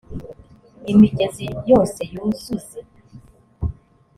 imigezi 0.91 1.45
yose 1.69 2.01
yuzuze 2.13 2.79